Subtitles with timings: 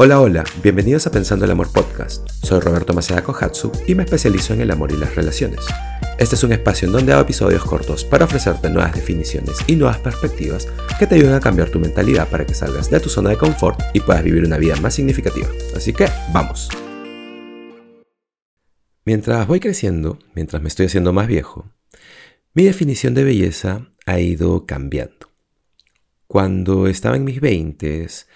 [0.00, 2.28] Hola, hola, bienvenidos a Pensando el Amor Podcast.
[2.30, 5.66] Soy Roberto Maceda Kohatsu y me especializo en el amor y las relaciones.
[6.20, 9.98] Este es un espacio en donde hago episodios cortos para ofrecerte nuevas definiciones y nuevas
[9.98, 10.68] perspectivas
[11.00, 13.80] que te ayuden a cambiar tu mentalidad para que salgas de tu zona de confort
[13.92, 15.48] y puedas vivir una vida más significativa.
[15.74, 16.68] Así que, vamos.
[19.04, 21.72] Mientras voy creciendo, mientras me estoy haciendo más viejo,
[22.54, 25.32] mi definición de belleza ha ido cambiando.
[26.28, 28.28] Cuando estaba en mis veintes,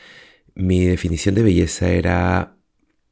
[0.55, 2.57] mi definición de belleza era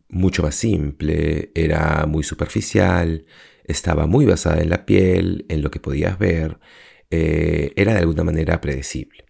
[0.09, 3.25] mucho más simple, era muy superficial,
[3.65, 6.59] estaba muy basada en la piel, en lo que podías ver,
[7.11, 9.25] eh, era de alguna manera predecible.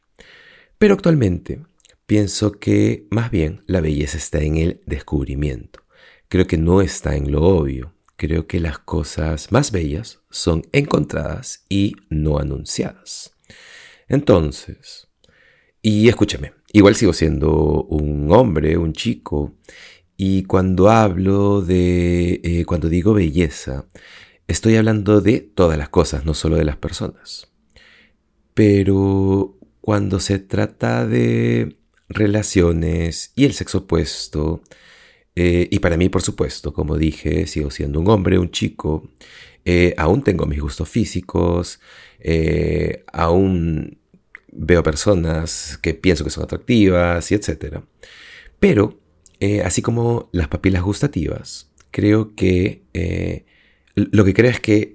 [0.78, 1.60] Pero actualmente
[2.06, 5.84] pienso que más bien la belleza está en el descubrimiento.
[6.28, 7.94] Creo que no está en lo obvio.
[8.16, 13.36] Creo que las cosas más bellas son encontradas y no anunciadas.
[14.08, 15.08] Entonces,
[15.82, 19.54] y escúchame, igual sigo siendo un hombre, un chico,
[20.16, 23.86] y cuando hablo de, eh, cuando digo belleza,
[24.48, 27.50] estoy hablando de todas las cosas, no solo de las personas.
[28.54, 34.62] Pero cuando se trata de relaciones y el sexo opuesto,
[35.36, 39.10] eh, y para mí, por supuesto, como dije, sigo siendo un hombre, un chico,
[39.64, 41.80] eh, aún tengo mis gustos físicos,
[43.12, 43.99] aún
[44.52, 47.80] veo personas que pienso que son atractivas y etc.
[48.58, 49.00] Pero,
[49.40, 53.44] eh, así como las papilas gustativas, creo que eh,
[53.94, 54.94] lo que creo es que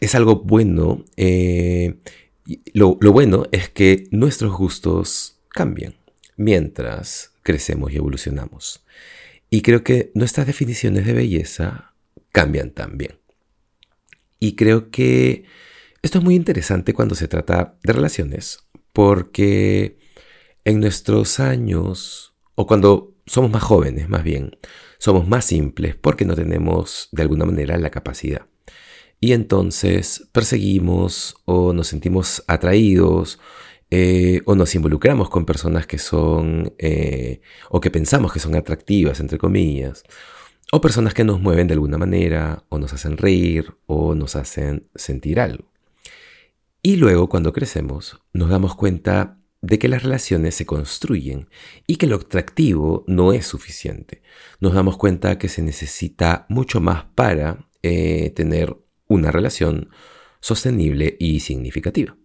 [0.00, 1.04] es algo bueno.
[1.16, 1.96] Eh,
[2.72, 5.94] lo, bueno es que nuestros gustos cambian
[6.36, 8.84] mientras crecemos y evolucionamos.
[9.50, 11.94] Y creo que nuestras definiciones de belleza
[12.32, 13.18] cambian también.
[14.38, 15.44] Y creo que
[16.02, 18.60] esto es muy interesante cuando se trata de relaciones,
[18.98, 19.96] porque
[20.64, 24.58] en nuestros años, o cuando somos más jóvenes más bien,
[24.98, 28.46] somos más simples porque no tenemos de alguna manera la capacidad.
[29.20, 33.38] Y entonces perseguimos o nos sentimos atraídos
[33.88, 37.40] eh, o nos involucramos con personas que son eh,
[37.70, 40.02] o que pensamos que son atractivas, entre comillas,
[40.72, 44.88] o personas que nos mueven de alguna manera o nos hacen reír o nos hacen
[44.96, 45.77] sentir algo.
[46.88, 51.50] Y luego, cuando crecemos, nos damos cuenta de que las relaciones se construyen
[51.86, 54.22] y que lo atractivo no es suficiente.
[54.58, 58.74] Nos damos cuenta que se necesita mucho más para eh, tener
[59.06, 59.90] una relación
[60.40, 62.16] sostenible y significativa.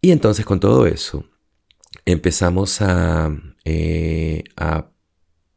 [0.00, 1.24] Y entonces con todo eso
[2.04, 4.92] empezamos a, eh, a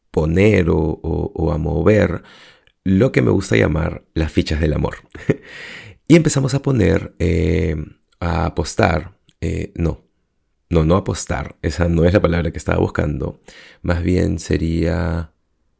[0.10, 2.24] poner o a mover
[2.84, 4.96] lo que me gusta llamar las fichas del amor.
[6.08, 7.76] Y empezamos a poner, eh,
[8.20, 10.04] a apostar, eh, no,
[10.70, 13.40] no, no apostar, esa no es la palabra que estaba buscando,
[13.82, 15.32] más bien sería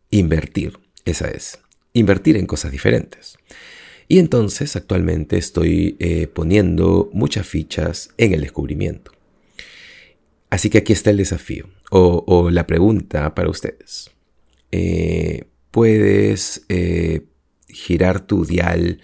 [0.10, 1.60] invertir, esa es,
[1.92, 3.38] invertir en cosas diferentes.
[4.08, 9.12] Y entonces actualmente estoy eh, poniendo muchas fichas en el descubrimiento.
[10.50, 14.12] Así que aquí está el desafío o, la pregunta para ustedes.
[15.72, 16.66] ¿Puedes
[17.68, 19.00] girar tu dial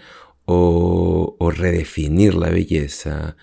[0.52, 3.36] o, redefinir la belleza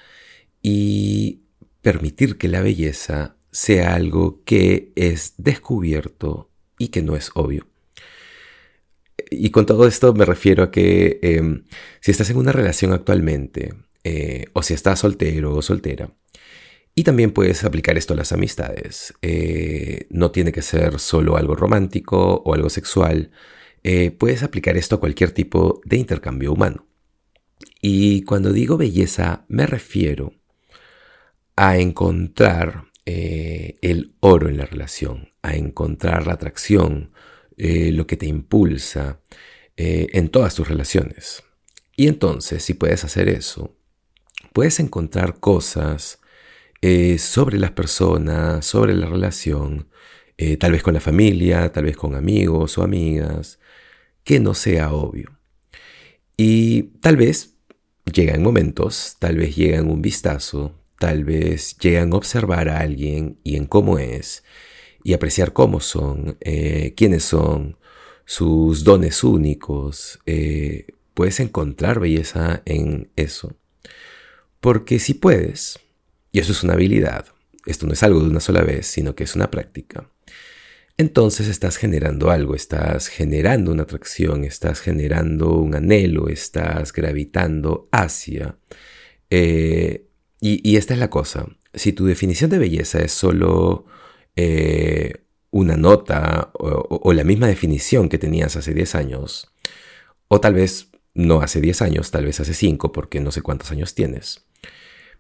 [0.62, 1.44] y
[1.82, 7.68] permitir que la belleza sea algo que es descubierto y que no es obvio.
[9.32, 11.66] Y con todo esto me refiero a que em,
[12.02, 16.14] si estás en una relación actualmente, eh, o si estás soltero o soltera,
[16.96, 21.56] y también puedes aplicar esto a las amistades, eh, no tiene que ser solo algo
[21.56, 23.32] romántico o algo sexual,
[23.84, 26.87] eh, puedes aplicar esto a cualquier tipo de intercambio humano.
[27.82, 30.34] Y cuando digo belleza me refiero
[31.56, 37.12] a encontrar eh, el oro en la relación, a encontrar la atracción,
[37.58, 39.22] eh, lo que te impulsa
[39.76, 41.44] eh, en todas tus relaciones.
[41.96, 43.76] Y entonces, si puedes hacer eso,
[44.54, 46.20] puedes encontrar cosas
[47.18, 49.90] sobre las personas, sobre la relación,
[50.60, 53.60] tal vez con la familia, tal vez con amigos o amigas,
[54.24, 55.37] que no sea obvio.
[56.38, 57.56] Y tal vez
[58.06, 63.56] llegan momentos, tal vez llegan un vistazo, tal vez llegan a observar a alguien y
[63.56, 64.44] en cómo es,
[65.04, 67.78] y apreciar cómo son, eh, quiénes son,
[68.26, 70.20] sus dones únicos.
[70.26, 73.56] Eh, puedes encontrar belleza en eso.
[74.60, 75.80] Porque si puedes,
[76.32, 77.26] y eso es una habilidad,
[77.66, 80.10] esto no es algo de una sola vez, sino que es una práctica,
[80.98, 88.58] entonces estás generando algo, estás generando una atracción, estás generando un anhelo, estás gravitando hacia.
[89.30, 90.08] Eh,
[90.42, 93.86] y, esta es la cosa, si tu definición de belleza es solo
[94.36, 99.52] eh, una nota o, la misma definición que tenías hace 10 años,
[100.28, 103.72] o tal vez no hace 10 años, tal vez hace 5, porque no sé cuántos
[103.72, 104.46] años tienes.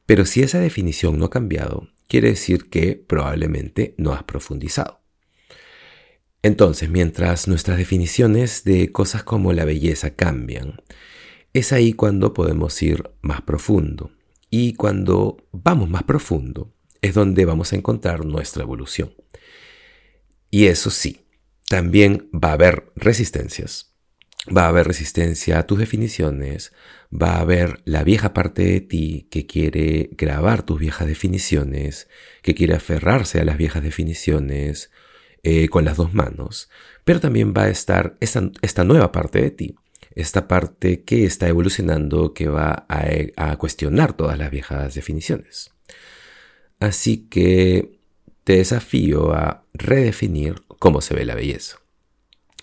[0.06, 5.02] Pero si esa definición no ha cambiado, quiere decir que probablemente no has profundizado.
[6.48, 10.82] Entonces, mientras nuestras definiciones de cosas como la belleza cambian,
[11.52, 14.12] es ahí cuando podemos ir más profundo.
[14.50, 19.14] Y cuando vamos más profundo, es donde vamos a encontrar nuestra evolución.
[20.50, 21.26] Y eso sí,
[21.68, 23.94] también va a haber resistencias.
[24.50, 26.72] Va a haber resistencia a tus definiciones,
[27.12, 32.08] va a haber la vieja parte de ti que quiere grabar tus viejas definiciones,
[32.42, 34.92] que quiere aferrarse a las viejas definiciones
[35.44, 36.70] eh, con las dos manos,
[37.04, 39.76] pero también va a estar esta, nueva parte de ti,
[40.16, 43.06] esta parte que está evolucionando, que va a,
[43.36, 45.72] a cuestionar todas las viejas definiciones.
[46.80, 48.00] Así que
[48.44, 51.80] te desafío a redefinir cómo se ve la belleza.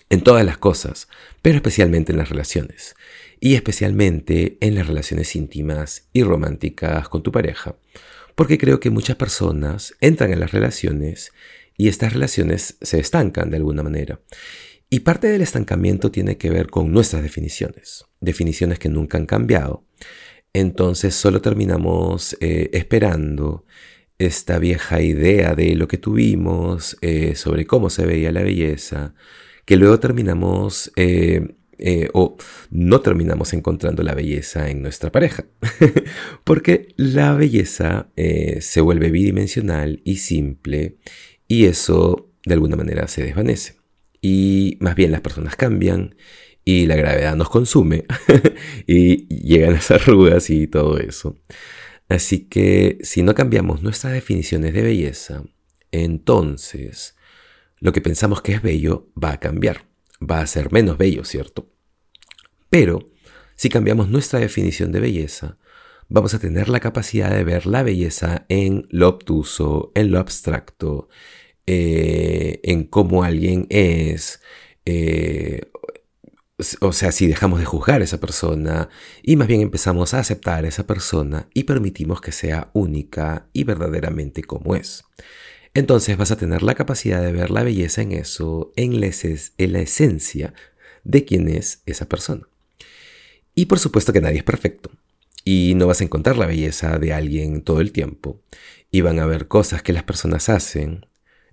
[0.09, 1.07] En todas las cosas,
[1.41, 2.95] pero especialmente en las relaciones.
[3.39, 7.75] Y especialmente en las relaciones íntimas y románticas con tu pareja.
[8.35, 11.31] Porque creo que muchas personas entran en las relaciones
[11.77, 14.21] y estas relaciones se estancan de alguna manera.
[14.89, 18.05] Y parte del estancamiento tiene que ver con nuestras definiciones.
[18.21, 19.85] Definiciones que nunca han cambiado.
[20.53, 23.65] Entonces solo terminamos eh, esperando
[24.17, 29.15] esta vieja idea de lo que tuvimos, eh, sobre cómo se veía la belleza,
[29.65, 31.57] que luego terminamos eh,
[32.13, 32.37] o
[32.71, 35.43] no terminamos encontrando la belleza en nuestra pareja,
[36.45, 40.95] porque la belleza se vuelve bidimensional y simple
[41.47, 43.77] y eso de alguna manera se desvanece.
[44.21, 46.15] Y más bien las personas cambian
[46.63, 48.05] y la gravedad nos consume
[48.87, 51.37] y llegan las arrugas y todo eso.
[52.09, 55.43] Así que si no cambiamos nuestras definiciones de belleza,
[55.91, 57.15] entonces
[57.79, 59.85] lo que pensamos que es bello va a cambiar,
[60.19, 61.69] va a ser menos bello, ¿cierto?
[62.69, 63.11] Pero
[63.55, 65.57] si cambiamos nuestra definición de belleza,
[66.09, 71.09] vamos a tener la capacidad de ver la belleza en lo obtuso, en lo abstracto,
[71.67, 74.41] eh, en cómo alguien es,
[74.85, 75.61] eh,
[76.79, 78.89] o sea, si dejamos de juzgar a esa persona
[79.23, 83.63] y más bien empezamos a aceptar a esa persona y permitimos que sea única y
[83.63, 85.03] verdaderamente como es.
[85.73, 89.73] Entonces vas a tener la capacidad de ver la belleza en eso, en la, en
[89.73, 90.53] la esencia
[91.03, 92.47] de quién es esa persona.
[93.55, 94.91] Y por supuesto que nadie es perfecto.
[95.45, 98.41] Y no vas a encontrar la belleza de alguien todo el tiempo.
[98.91, 101.05] Y van a haber cosas que las personas hacen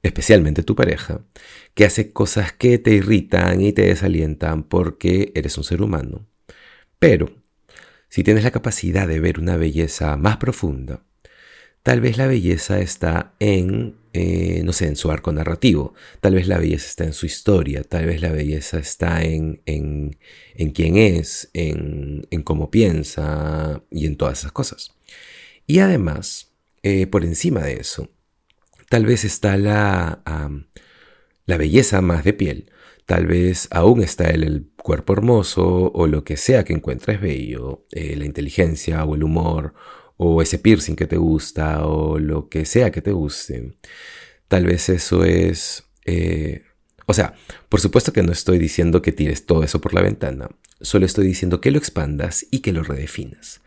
[0.03, 1.25] especialmente tu pareja,
[1.75, 6.27] que hace cosas que te irritan y te desalientan porque eres un ser humano.
[6.99, 7.31] Pero,
[8.09, 11.05] si tienes la capacidad de ver una belleza más profunda,
[11.83, 16.49] tal vez la belleza está en, eh, no sé, en su arco narrativo, tal vez
[16.49, 20.19] la belleza está en su historia, tal vez la belleza está en, en,
[20.55, 24.95] en quién es, en, en, cómo piensa y en todas esas cosas.
[25.67, 28.11] Y además, eh, por encima de eso,
[28.93, 30.23] Tal vez está la,
[31.47, 32.71] la belleza más de piel.
[33.07, 38.17] Tal vez aún está el, cuerpo hermoso o lo que sea que encuentres bello, eh,
[38.17, 39.73] la inteligencia o el humor
[40.25, 43.77] o ese piercing que te gusta o lo que sea que te guste.
[44.47, 45.85] Tal vez eso es...
[46.05, 46.63] Eh,
[47.07, 47.35] o sea,
[47.69, 50.49] por supuesto que no estoy diciendo que tires todo eso por la ventana,
[50.81, 53.61] solo estoy diciendo que lo expandas y que lo redefinas.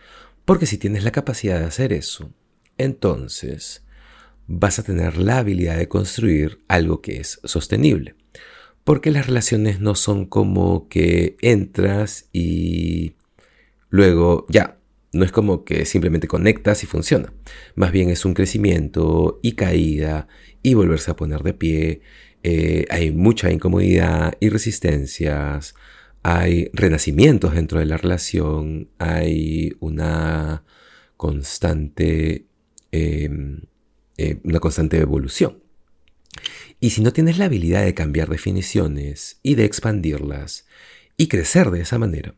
[0.45, 2.31] Porque si tienes la capacidad de hacer eso,
[2.77, 3.83] entonces
[4.47, 8.15] vas a tener la habilidad de construir algo que es sostenible.
[8.85, 13.15] Porque las relaciones no son como que entras y
[13.89, 14.77] luego ya,
[15.15, 17.34] no es como que simplemente conectas y funciona.
[17.75, 20.27] Más bien es un crecimiento y caída
[20.62, 22.01] y volverse a poner de pie.
[22.43, 25.74] Eh, hay mucha incomodidad y resistencias.
[26.22, 28.89] Hay renacimientos dentro de la relación.
[29.00, 30.63] Hay una
[31.15, 32.48] constante...
[32.91, 33.62] Em,
[34.17, 35.63] eh, una constante evolución.
[36.81, 40.65] Y si no tienes la habilidad de cambiar definiciones y de expandirlas
[41.17, 42.36] y crecer de esa manera,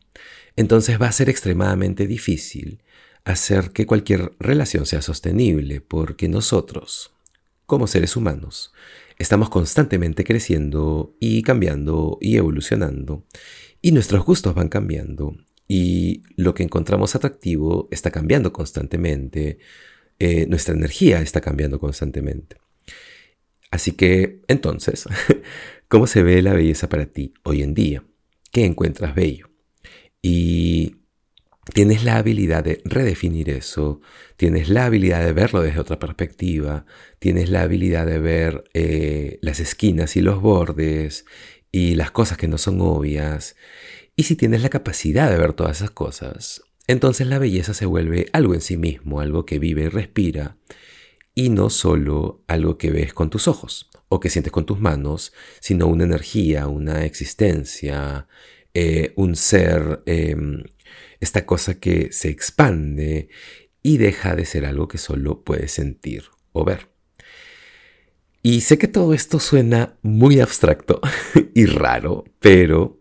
[0.58, 2.82] entonces va a ser extremadamente difícil
[3.24, 7.12] hacer que cualquier relación sea sostenible porque nosotros,
[7.64, 8.72] como seres humanos,
[9.18, 13.24] estamos constantemente creciendo y cambiando y evolucionando
[13.80, 15.36] y nuestros gustos van cambiando
[15.68, 19.60] y lo que encontramos atractivo está cambiando constantemente,
[20.18, 22.56] eh, nuestra energía está cambiando constantemente.
[23.70, 25.04] Así que, entonces,
[25.88, 28.02] ¿cómo se ve la belleza para ti hoy en día?
[28.50, 29.48] ¿Qué encuentras bello?
[30.22, 30.96] Y
[31.72, 34.00] tienes la habilidad de redefinir eso,
[34.36, 36.86] tienes la habilidad de verlo desde otra perspectiva,
[37.18, 41.24] tienes la habilidad de ver eh, las esquinas y los bordes
[41.70, 43.56] y las cosas que no son obvias.
[44.16, 48.28] Y si tienes la capacidad de ver todas esas cosas, entonces la belleza se vuelve
[48.32, 50.56] algo en sí mismo, algo que vive y respira,
[51.34, 55.32] y no solo algo que ves con tus ojos o que sientes con tus manos,
[55.60, 58.26] sino una energía, una existencia,
[58.74, 60.64] eh, un ser, em,
[61.20, 63.28] esta cosa que se expande
[63.82, 66.88] y deja de ser algo que solo puedes sentir o ver.
[68.42, 71.00] Y sé que todo esto suena muy abstracto
[71.54, 73.00] y raro, pero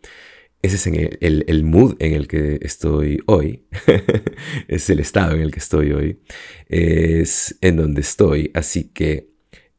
[0.62, 3.67] ese es el, mood en el que estoy hoy,
[4.67, 6.19] es el estado en el que estoy hoy,
[6.67, 9.29] es en donde estoy, así que,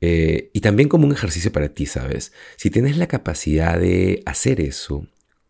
[0.00, 2.32] eh, y también como un ejercicio para ti, ¿sabes?
[2.56, 5.08] Si tienes la capacidad de hacer eso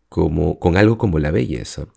[0.09, 1.87] como, con algo como la belleza,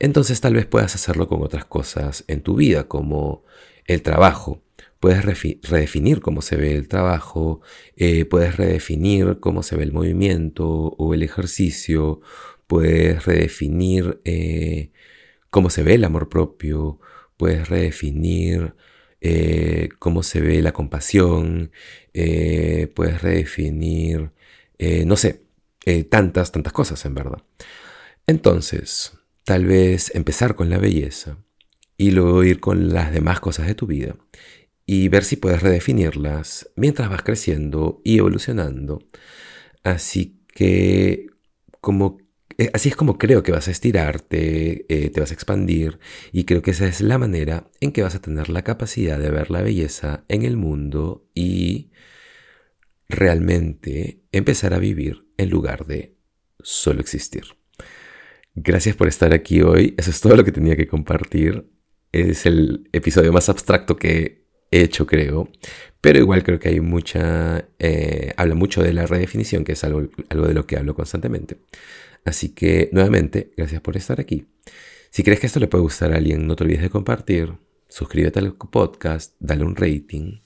[0.00, 3.44] entonces tal vez puedas hacerlo con otras cosas en tu vida, como
[3.86, 4.62] el trabajo.
[4.98, 7.60] Puedes redefinir cómo se ve el trabajo,
[7.96, 12.20] eh, puedes redefinir cómo se ve el movimiento o el ejercicio,
[12.66, 14.90] puedes redefinir eh,
[15.50, 17.00] cómo se ve el amor propio,
[17.38, 18.74] puedes redefinir
[19.22, 21.72] eh, cómo se ve la compasión,
[22.12, 24.32] puedes redefinir,
[25.06, 25.42] no sé,
[26.08, 27.42] tantas, tantas cosas en verdad.
[28.26, 29.12] Entonces,
[29.44, 31.38] tal vez empezar con la belleza
[31.96, 34.16] y luego ir con las demás cosas de tu vida
[34.86, 39.00] y ver si puedes redefinirlas mientras vas creciendo y evolucionando.
[39.82, 41.26] Así que
[41.80, 42.18] como
[42.58, 45.98] eh, así es como creo que vas a estirarte, eh, te vas a expandir
[46.30, 49.30] y creo que esa es la manera en que vas a tener la capacidad de
[49.30, 51.89] ver la belleza en el mundo y
[53.10, 56.16] realmente empezar a vivir en lugar de
[56.60, 57.44] solo existir.
[58.54, 59.94] Gracias por estar aquí hoy.
[59.96, 61.70] Eso es todo lo que tenía que compartir.
[62.12, 65.48] Es el episodio más abstracto que he hecho, creo.
[66.00, 67.68] Pero igual creo que hay mucha...
[67.78, 71.60] Eh, habla mucho de la redefinición, que es algo, algo de lo que hablo constantemente.
[72.24, 74.46] Así que nuevamente, gracias por estar aquí.
[75.10, 77.54] Si crees que esto le puede gustar a alguien, no te olvides de compartir,
[77.88, 80.40] suscríbete al podcast, dale un rating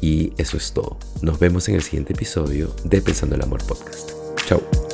[0.00, 0.98] y eso es todo.
[1.22, 4.10] Nos vemos en el siguiente episodio de Pensando el Amor Podcast.
[4.46, 4.89] Chao.